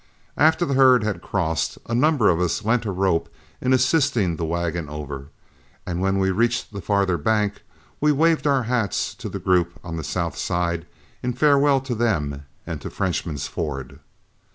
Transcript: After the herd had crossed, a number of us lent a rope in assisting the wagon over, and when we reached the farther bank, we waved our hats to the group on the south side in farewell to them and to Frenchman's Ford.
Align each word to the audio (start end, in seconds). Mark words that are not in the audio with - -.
After 0.39 0.65
the 0.65 0.73
herd 0.73 1.03
had 1.03 1.21
crossed, 1.21 1.77
a 1.85 1.93
number 1.93 2.27
of 2.27 2.41
us 2.41 2.65
lent 2.65 2.87
a 2.87 2.91
rope 2.91 3.29
in 3.61 3.71
assisting 3.71 4.35
the 4.35 4.45
wagon 4.45 4.89
over, 4.89 5.27
and 5.85 6.01
when 6.01 6.17
we 6.17 6.31
reached 6.31 6.73
the 6.73 6.81
farther 6.81 7.17
bank, 7.19 7.61
we 7.99 8.11
waved 8.11 8.47
our 8.47 8.63
hats 8.63 9.13
to 9.13 9.29
the 9.29 9.37
group 9.37 9.73
on 9.83 9.97
the 9.97 10.03
south 10.03 10.39
side 10.39 10.87
in 11.21 11.33
farewell 11.33 11.81
to 11.81 11.93
them 11.93 12.45
and 12.65 12.81
to 12.81 12.89
Frenchman's 12.89 13.45
Ford. 13.45 13.99